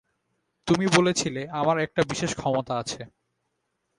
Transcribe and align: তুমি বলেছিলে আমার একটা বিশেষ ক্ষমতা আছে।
তুমি 0.67 0.85
বলেছিলে 0.97 1.41
আমার 1.51 1.77
একটা 1.79 2.01
বিশেষ 2.09 2.31
ক্ষমতা 2.35 2.73
আছে। 2.77 3.01